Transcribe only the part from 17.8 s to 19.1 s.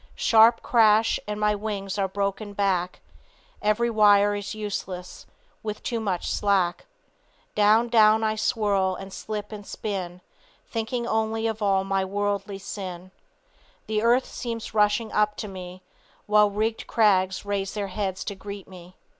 heads to greet me.